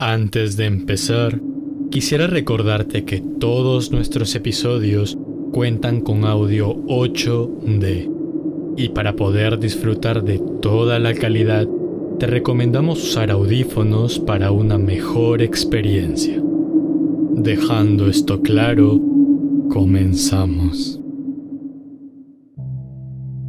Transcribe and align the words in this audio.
Antes 0.00 0.56
de 0.56 0.66
empezar, 0.66 1.40
quisiera 1.90 2.28
recordarte 2.28 3.04
que 3.04 3.20
todos 3.20 3.90
nuestros 3.90 4.32
episodios 4.36 5.18
cuentan 5.52 6.02
con 6.02 6.24
audio 6.24 6.76
8D. 6.86 8.08
Y 8.76 8.90
para 8.90 9.16
poder 9.16 9.58
disfrutar 9.58 10.22
de 10.22 10.40
toda 10.62 11.00
la 11.00 11.14
calidad, 11.14 11.66
te 12.20 12.28
recomendamos 12.28 13.02
usar 13.02 13.32
audífonos 13.32 14.20
para 14.20 14.52
una 14.52 14.78
mejor 14.78 15.42
experiencia. 15.42 16.40
Dejando 17.32 18.08
esto 18.08 18.40
claro, 18.40 19.00
comenzamos. 19.68 21.00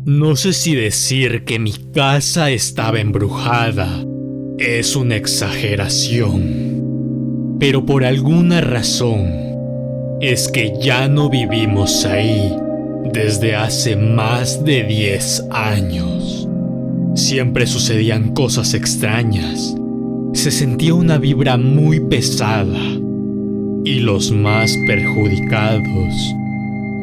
No 0.03 0.35
sé 0.35 0.53
si 0.53 0.73
decir 0.73 1.43
que 1.43 1.59
mi 1.59 1.73
casa 1.93 2.49
estaba 2.49 2.99
embrujada 2.99 4.03
es 4.59 4.95
una 4.97 5.15
exageración, 5.15 7.55
pero 7.59 7.85
por 7.85 8.03
alguna 8.03 8.59
razón 8.59 9.31
es 10.19 10.49
que 10.49 10.73
ya 10.81 11.07
no 11.07 11.29
vivimos 11.29 12.05
ahí 12.05 12.53
desde 13.13 13.55
hace 13.55 13.95
más 13.95 14.65
de 14.65 14.83
10 14.83 15.45
años. 15.51 16.49
Siempre 17.15 17.65
sucedían 17.67 18.33
cosas 18.33 18.73
extrañas. 18.73 19.77
Se 20.33 20.51
sentía 20.51 20.93
una 20.93 21.17
vibra 21.17 21.55
muy 21.55 22.01
pesada. 22.01 22.81
Y 23.85 24.01
los 24.01 24.29
más 24.31 24.75
perjudicados 24.87 26.13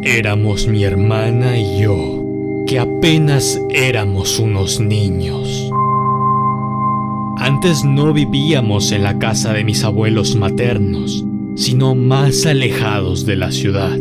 éramos 0.04 0.68
mi 0.68 0.84
hermana 0.84 1.59
y 1.59 1.80
yo, 1.80 2.23
que 2.66 2.79
apenas 2.79 3.59
éramos 3.70 4.38
unos 4.38 4.79
niños. 4.79 5.66
Antes 7.38 7.84
no 7.84 8.12
vivíamos 8.14 8.92
en 8.92 9.02
la 9.02 9.18
casa 9.18 9.52
de 9.52 9.62
mis 9.62 9.84
abuelos 9.84 10.36
maternos, 10.36 11.24
sino 11.54 11.95
más 11.95 12.46
alejados 12.46 13.26
de 13.26 13.37
la 13.37 13.52
ciudad. 13.52 13.96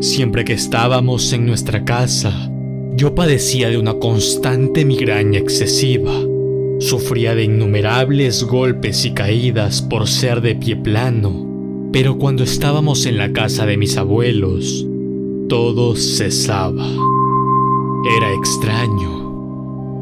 Siempre 0.00 0.44
que 0.44 0.54
estábamos 0.54 1.32
en 1.32 1.46
nuestra 1.46 1.84
casa, 1.84 2.50
yo 2.96 3.14
padecía 3.14 3.70
de 3.70 3.78
una 3.78 3.94
constante 3.94 4.84
migraña 4.84 5.38
excesiva. 5.38 6.12
Sufría 6.80 7.34
de 7.34 7.44
innumerables 7.44 8.42
golpes 8.42 9.04
y 9.04 9.12
caídas 9.12 9.80
por 9.80 10.08
ser 10.08 10.40
de 10.40 10.56
pie 10.56 10.76
plano, 10.76 11.46
pero 11.92 12.18
cuando 12.18 12.42
estábamos 12.42 13.06
en 13.06 13.16
la 13.16 13.32
casa 13.32 13.64
de 13.64 13.76
mis 13.76 13.96
abuelos, 13.96 14.86
todo 15.48 15.94
cesaba. 15.94 16.88
Era 18.16 18.32
extraño, 18.32 19.29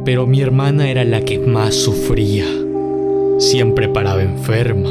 pero 0.09 0.27
mi 0.27 0.41
hermana 0.41 0.89
era 0.89 1.05
la 1.05 1.21
que 1.21 1.39
más 1.39 1.75
sufría. 1.75 2.47
Siempre 3.39 3.91
paraba 3.91 4.23
enferma, 4.23 4.89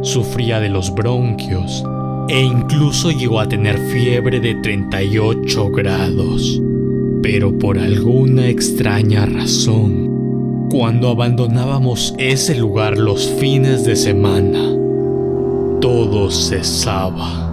sufría 0.00 0.60
de 0.60 0.70
los 0.70 0.94
bronquios 0.94 1.84
e 2.26 2.40
incluso 2.40 3.10
llegó 3.10 3.38
a 3.38 3.48
tener 3.50 3.76
fiebre 3.76 4.40
de 4.40 4.54
38 4.54 5.70
grados. 5.72 6.58
Pero 7.22 7.58
por 7.58 7.78
alguna 7.78 8.48
extraña 8.48 9.26
razón, 9.26 10.68
cuando 10.70 11.10
abandonábamos 11.10 12.14
ese 12.16 12.54
lugar 12.54 12.96
los 12.96 13.28
fines 13.38 13.84
de 13.84 13.94
semana, 13.94 14.74
todo 15.82 16.30
cesaba. 16.30 17.46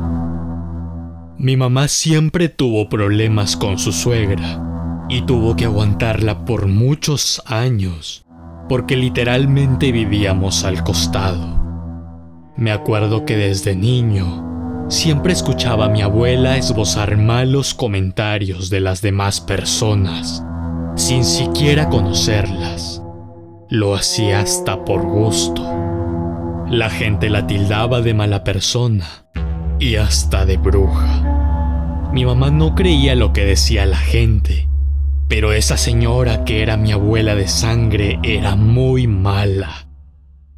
Mi 1.37 1.57
mamá 1.57 1.89
siempre 1.89 2.47
tuvo 2.47 2.87
problemas 2.87 3.57
con 3.57 3.77
su 3.77 3.91
suegra 3.91 4.63
y 5.09 5.21
tuvo 5.21 5.55
que 5.55 5.65
aguantarla 5.65 6.45
por 6.45 6.67
muchos 6.67 7.41
años 7.45 8.25
porque 8.69 8.97
literalmente 8.97 9.91
vivíamos 9.91 10.65
al 10.65 10.83
costado. 10.83 11.57
Me 12.57 12.71
acuerdo 12.71 13.23
que 13.25 13.37
desde 13.37 13.75
niño 13.75 14.47
Siempre 14.89 15.33
escuchaba 15.33 15.85
a 15.85 15.89
mi 15.89 16.01
abuela 16.01 16.55
esbozar 16.55 17.17
malos 17.17 17.73
comentarios 17.73 18.69
de 18.69 18.79
las 18.79 19.01
demás 19.01 19.41
personas, 19.41 20.45
sin 20.95 21.25
siquiera 21.25 21.89
conocerlas. 21.89 23.03
Lo 23.69 23.95
hacía 23.95 24.39
hasta 24.39 24.85
por 24.85 25.01
gusto. 25.01 25.61
La 26.69 26.89
gente 26.89 27.29
la 27.29 27.47
tildaba 27.47 27.99
de 27.99 28.13
mala 28.13 28.45
persona 28.45 29.25
y 29.77 29.97
hasta 29.97 30.45
de 30.45 30.55
bruja. 30.55 32.09
Mi 32.13 32.25
mamá 32.25 32.49
no 32.49 32.73
creía 32.73 33.13
lo 33.15 33.33
que 33.33 33.43
decía 33.43 33.85
la 33.85 33.97
gente, 33.97 34.69
pero 35.27 35.51
esa 35.51 35.77
señora 35.77 36.45
que 36.45 36.61
era 36.61 36.77
mi 36.77 36.91
abuela 36.91 37.35
de 37.35 37.47
sangre 37.47 38.19
era 38.23 38.55
muy 38.55 39.07
mala. 39.07 39.87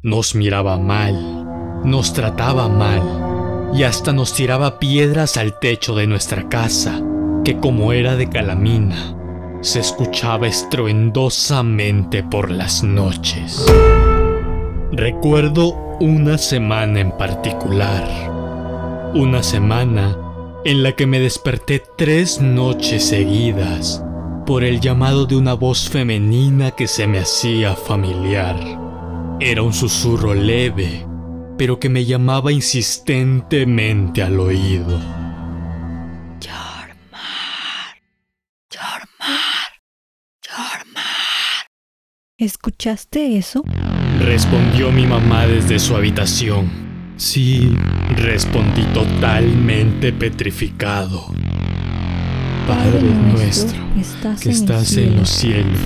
Nos 0.02 0.34
miraba 0.34 0.78
mal, 0.78 1.82
nos 1.84 2.12
trataba 2.12 2.68
mal 2.68 3.72
y 3.74 3.82
hasta 3.82 4.12
nos 4.12 4.32
tiraba 4.32 4.78
piedras 4.78 5.36
al 5.36 5.58
techo 5.58 5.94
de 5.94 6.06
nuestra 6.06 6.48
casa, 6.48 7.02
que 7.44 7.58
como 7.58 7.92
era 7.92 8.16
de 8.16 8.28
calamina, 8.28 9.16
se 9.60 9.80
escuchaba 9.80 10.46
estruendosamente 10.46 12.22
por 12.22 12.50
las 12.50 12.82
noches. 12.82 13.66
Recuerdo 14.92 15.74
una 16.00 16.38
semana 16.38 17.00
en 17.00 17.10
particular, 17.12 18.08
una 19.14 19.42
semana 19.42 20.16
en 20.64 20.82
la 20.82 20.92
que 20.92 21.06
me 21.06 21.20
desperté 21.20 21.82
tres 21.96 22.40
noches 22.40 23.04
seguidas 23.04 24.04
por 24.50 24.64
el 24.64 24.80
llamado 24.80 25.26
de 25.26 25.36
una 25.36 25.54
voz 25.54 25.88
femenina 25.88 26.72
que 26.72 26.88
se 26.88 27.06
me 27.06 27.20
hacía 27.20 27.76
familiar. 27.76 28.58
Era 29.38 29.62
un 29.62 29.72
susurro 29.72 30.34
leve 30.34 31.06
pero 31.56 31.78
que 31.78 31.88
me 31.88 32.04
llamaba 32.04 32.50
insistentemente 32.50 34.24
al 34.24 34.40
oído. 34.40 34.98
Yormar, 36.40 37.96
Yormar, 38.68 39.70
Yormar. 40.42 41.66
¿Escuchaste 42.36 43.36
eso? 43.36 43.62
Respondió 44.18 44.90
mi 44.90 45.06
mamá 45.06 45.46
desde 45.46 45.78
su 45.78 45.94
habitación. 45.94 47.14
Sí, 47.18 47.72
respondí 48.16 48.82
totalmente 48.94 50.12
petrificado. 50.12 51.26
Padre 52.66 53.02
nuestro, 53.32 53.80
que 54.40 54.50
estás 54.50 54.96
en 54.96 55.16
los 55.16 55.28
cielos, 55.28 55.80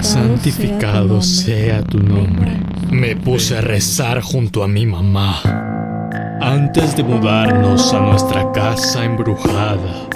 santificado 0.00 1.22
sea 1.22 1.82
tu 1.82 1.98
nombre. 1.98 2.58
Me 2.90 3.16
puse 3.16 3.58
a 3.58 3.60
rezar 3.60 4.20
junto 4.20 4.62
a 4.62 4.68
mi 4.68 4.86
mamá. 4.86 5.40
Antes 6.40 6.96
de 6.96 7.02
mudarnos 7.02 7.92
a 7.92 8.00
nuestra 8.00 8.50
casa 8.52 9.04
embrujada, 9.04 10.08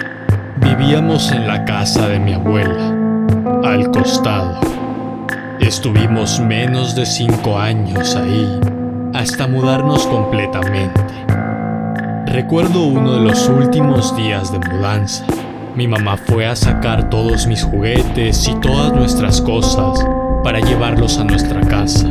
vivíamos 0.57 1.31
en 1.33 1.47
la 1.47 1.65
casa 1.65 2.09
de 2.09 2.19
mi 2.19 2.33
abuela, 2.33 2.95
al 3.63 3.91
costado. 3.91 4.61
Estuvimos 5.61 6.41
menos 6.41 6.95
de 6.95 7.07
cinco 7.07 7.59
años 7.59 8.17
ahí, 8.17 8.61
hasta 9.15 9.47
mudarnos 9.47 10.07
completamente. 10.07 11.01
Recuerdo 12.27 12.87
uno 12.87 13.15
de 13.15 13.21
los 13.21 13.49
últimos 13.49 14.17
días 14.17 14.51
de 14.51 14.59
mudanza. 14.59 15.25
Mi 15.77 15.89
mamá 15.89 16.17
fue 16.17 16.47
a 16.47 16.55
sacar 16.55 17.11
todos 17.11 17.49
mis 17.49 17.65
juguetes 17.65 18.47
y 18.47 18.55
todas 18.61 18.93
nuestras 18.93 19.41
cosas 19.41 19.99
para 20.45 20.61
llevarlos 20.61 21.19
a 21.19 21.25
nuestra 21.25 21.63
casa. 21.63 22.09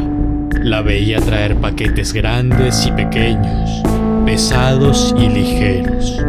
La 0.62 0.82
veía 0.82 1.22
traer 1.22 1.56
paquetes 1.56 2.12
grandes 2.12 2.86
y 2.86 2.92
pequeños, 2.92 3.82
pesados 4.26 5.16
y 5.18 5.30
ligeros. 5.30 6.22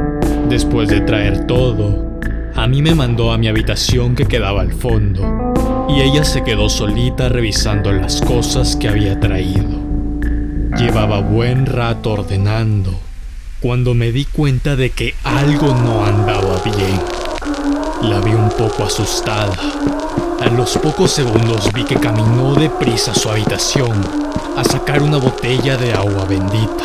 Después 0.49 0.89
de 0.89 1.00
traer 1.00 1.45
todo, 1.49 2.21
a 2.55 2.69
mí 2.69 2.83
me 2.83 2.95
mandó 2.95 3.33
a 3.33 3.39
mi 3.39 3.49
habitación 3.49 4.15
que 4.15 4.27
quedaba 4.27 4.61
al 4.61 4.72
fondo, 4.72 5.53
y 5.89 6.03
ella 6.03 6.22
se 6.22 6.45
quedó 6.45 6.69
solita 6.69 7.28
revisando 7.28 7.91
las 7.91 8.21
cosas 8.21 8.77
que 8.77 8.89
había 8.89 9.19
traído. 9.19 9.81
Llevaba 10.78 11.19
buen 11.19 11.66
rato 11.66 12.13
ordenando, 12.13 12.95
cuando 13.60 13.95
me 13.95 14.13
di 14.13 14.25
cuenta 14.25 14.77
de 14.77 14.91
que 14.91 15.15
algo 15.25 15.75
no 15.75 16.04
andaba 16.04 16.63
bien. 16.65 17.23
La 18.09 18.21
vi 18.21 18.34
un 18.34 18.51
poco 18.51 18.84
asustada. 18.84 19.56
A 20.39 20.47
los 20.51 20.77
pocos 20.77 21.10
segundos 21.10 21.72
vi 21.72 21.84
que 21.84 21.97
caminó 21.97 22.54
deprisa 22.54 23.12
a 23.12 23.15
su 23.15 23.30
habitación 23.30 23.92
a 24.56 24.62
sacar 24.62 25.03
una 25.03 25.16
botella 25.16 25.78
de 25.78 25.95
agua 25.95 26.27
bendita. 26.27 26.84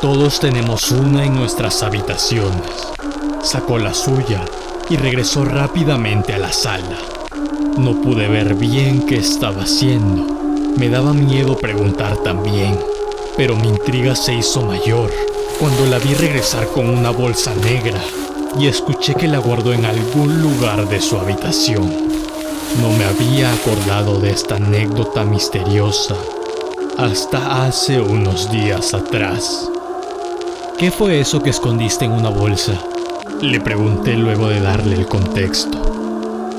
Todos 0.00 0.40
tenemos 0.40 0.90
una 0.90 1.24
en 1.26 1.34
nuestras 1.34 1.82
habitaciones. 1.82 2.88
Sacó 3.42 3.78
la 3.78 3.92
suya 3.92 4.42
y 4.88 4.96
regresó 4.96 5.44
rápidamente 5.44 6.32
a 6.32 6.38
la 6.38 6.52
sala. 6.52 6.98
No 7.76 8.00
pude 8.00 8.26
ver 8.28 8.54
bien 8.54 9.04
qué 9.06 9.16
estaba 9.16 9.64
haciendo. 9.64 10.24
Me 10.78 10.88
daba 10.88 11.12
miedo 11.12 11.58
preguntar 11.58 12.16
también, 12.18 12.78
pero 13.36 13.54
mi 13.54 13.68
intriga 13.68 14.16
se 14.16 14.32
hizo 14.32 14.62
mayor 14.62 15.10
cuando 15.60 15.84
la 15.86 15.98
vi 15.98 16.14
regresar 16.14 16.68
con 16.68 16.88
una 16.88 17.10
bolsa 17.10 17.54
negra 17.54 18.00
y 18.58 18.66
escuché 18.68 19.14
que 19.14 19.28
la 19.28 19.38
guardó 19.38 19.72
en 19.72 19.84
algún 19.84 20.40
lugar 20.40 20.88
de 20.88 21.00
su 21.00 21.16
habitación. 21.18 21.90
No 22.80 22.90
me 22.90 23.04
había 23.04 23.52
acordado 23.52 24.20
de 24.20 24.30
esta 24.30 24.56
anécdota 24.56 25.24
misteriosa 25.24 26.14
hasta 26.98 27.64
hace 27.64 28.00
unos 28.00 28.50
días 28.50 28.94
atrás. 28.94 29.68
¿Qué 30.78 30.90
fue 30.90 31.20
eso 31.20 31.42
que 31.42 31.50
escondiste 31.50 32.04
en 32.04 32.12
una 32.12 32.28
bolsa? 32.28 32.72
Le 33.40 33.60
pregunté 33.60 34.16
luego 34.16 34.48
de 34.48 34.60
darle 34.60 34.96
el 34.96 35.06
contexto. 35.06 35.78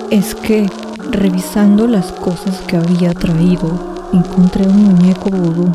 Es 0.10 0.36
que, 0.36 0.70
revisando 1.12 1.88
las 1.88 2.12
cosas 2.12 2.60
que 2.68 2.78
había 2.78 3.14
traído, 3.14 3.96
encontré 4.14 4.68
un 4.68 4.84
muñeco 4.84 5.30
vudú. 5.30 5.72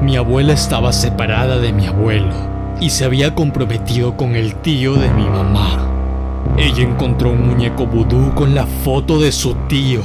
Mi 0.00 0.16
abuela 0.16 0.54
estaba 0.54 0.92
separada 0.92 1.58
de 1.58 1.72
mi 1.72 1.86
abuelo 1.86 2.51
y 2.82 2.90
se 2.90 3.04
había 3.04 3.32
comprometido 3.32 4.16
con 4.16 4.34
el 4.34 4.56
tío 4.56 4.94
de 4.94 5.08
mi 5.10 5.24
mamá. 5.24 5.86
Ella 6.58 6.82
encontró 6.82 7.30
un 7.30 7.46
muñeco 7.46 7.86
vudú 7.86 8.34
con 8.34 8.56
la 8.56 8.66
foto 8.66 9.20
de 9.20 9.30
su 9.30 9.54
tío. 9.68 10.00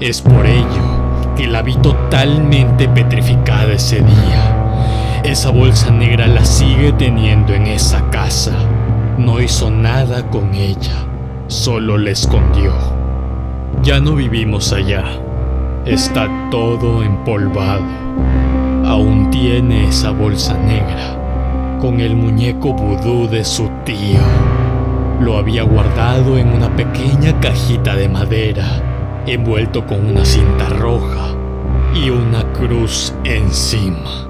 Es 0.00 0.20
por 0.20 0.44
ello 0.44 1.36
que 1.36 1.46
la 1.46 1.62
vi 1.62 1.76
totalmente 1.76 2.88
petrificada 2.88 3.74
ese 3.74 4.00
día. 4.00 5.20
Esa 5.22 5.50
bolsa 5.50 5.92
negra 5.92 6.26
la 6.26 6.44
sigue 6.44 6.92
teniendo 6.94 7.54
en 7.54 7.68
esa 7.68 8.02
casa. 8.10 8.56
No 9.16 9.40
hizo 9.40 9.70
nada 9.70 10.28
con 10.30 10.52
ella, 10.52 11.06
solo 11.46 11.96
la 11.96 12.10
escondió. 12.10 12.72
Ya 13.84 14.00
no 14.00 14.16
vivimos 14.16 14.72
allá. 14.72 15.04
Está 15.86 16.28
todo 16.50 17.04
empolvado. 17.04 17.84
Aún 18.84 19.30
tiene 19.30 19.86
esa 19.86 20.10
bolsa 20.10 20.54
negra 20.54 21.19
con 21.80 22.00
el 22.00 22.14
muñeco 22.14 22.74
vudú 22.74 23.26
de 23.26 23.44
su 23.44 23.68
tío. 23.84 24.20
Lo 25.20 25.38
había 25.38 25.62
guardado 25.62 26.36
en 26.36 26.48
una 26.48 26.74
pequeña 26.76 27.38
cajita 27.40 27.96
de 27.96 28.08
madera, 28.08 29.22
envuelto 29.26 29.86
con 29.86 30.04
una 30.06 30.24
cinta 30.24 30.68
roja 30.68 31.34
y 31.94 32.10
una 32.10 32.44
cruz 32.52 33.14
encima. 33.24 34.28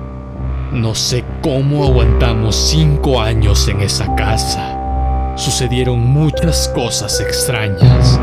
No 0.73 0.95
sé 0.95 1.25
cómo 1.43 1.85
aguantamos 1.85 2.55
cinco 2.55 3.21
años 3.21 3.67
en 3.69 3.81
esa 3.81 4.15
casa. 4.15 5.35
Sucedieron 5.37 5.99
muchas 5.99 6.69
cosas 6.69 7.21
extrañas, 7.21 8.21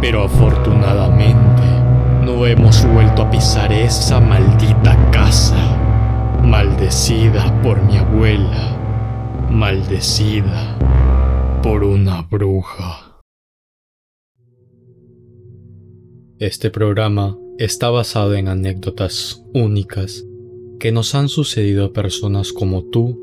pero 0.00 0.24
afortunadamente 0.24 1.62
no 2.22 2.46
hemos 2.46 2.84
vuelto 2.86 3.22
a 3.22 3.30
pisar 3.30 3.72
esa 3.72 4.20
maldita 4.20 4.96
casa. 5.10 5.81
Maldecida 6.44 7.62
por 7.62 7.80
mi 7.84 7.96
abuela. 7.96 8.76
Maldecida 9.48 10.76
por 11.62 11.84
una 11.84 12.22
bruja. 12.22 13.22
Este 16.40 16.70
programa 16.70 17.38
está 17.58 17.90
basado 17.90 18.34
en 18.34 18.48
anécdotas 18.48 19.44
únicas 19.54 20.26
que 20.80 20.90
nos 20.90 21.14
han 21.14 21.28
sucedido 21.28 21.86
a 21.86 21.92
personas 21.92 22.52
como 22.52 22.86
tú 22.86 23.20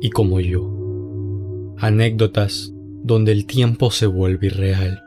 y 0.00 0.08
como 0.08 0.40
yo. 0.40 1.74
Anécdotas 1.78 2.72
donde 3.04 3.32
el 3.32 3.44
tiempo 3.44 3.90
se 3.90 4.06
vuelve 4.06 4.46
irreal. 4.46 5.02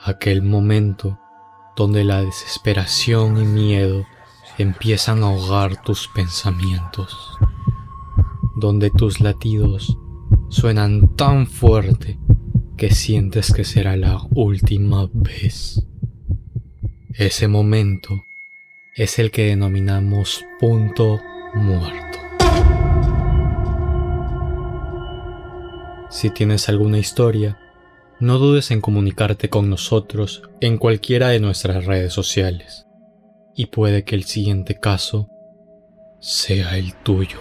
Aquel 0.00 0.42
momento 0.42 1.18
donde 1.76 2.02
la 2.02 2.22
desesperación 2.22 3.40
y 3.40 3.44
miedo 3.44 4.04
empiezan 4.58 5.22
a 5.22 5.26
ahogar 5.26 5.82
tus 5.82 6.08
pensamientos. 6.08 7.38
Donde 8.56 8.90
tus 8.90 9.20
latidos 9.20 9.98
suenan 10.48 11.14
tan 11.14 11.46
fuerte 11.46 12.18
que 12.76 12.90
sientes 12.90 13.52
que 13.52 13.64
será 13.64 13.96
la 13.96 14.20
última 14.34 15.08
vez. 15.12 15.82
Ese 17.12 17.48
momento 17.48 18.24
es 18.94 19.18
el 19.18 19.30
que 19.30 19.46
denominamos 19.46 20.44
punto 20.60 21.20
muerto. 21.54 22.18
Si 26.10 26.30
tienes 26.30 26.68
alguna 26.68 26.98
historia, 26.98 27.58
no 28.20 28.38
dudes 28.38 28.70
en 28.70 28.80
comunicarte 28.80 29.50
con 29.50 29.68
nosotros 29.68 30.42
en 30.62 30.78
cualquiera 30.78 31.28
de 31.28 31.40
nuestras 31.40 31.84
redes 31.84 32.14
sociales. 32.14 32.85
Y 33.56 33.66
puede 33.66 34.04
que 34.04 34.14
el 34.14 34.24
siguiente 34.24 34.74
caso 34.78 35.30
sea 36.20 36.76
el 36.76 36.94
tuyo. 37.02 37.38